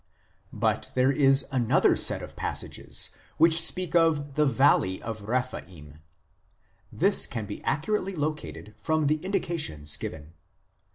[0.51, 5.99] l But there is another set of passages which speak of" the valley of Rephaim";
[7.07, 10.33] this can be accurately located from the indications given.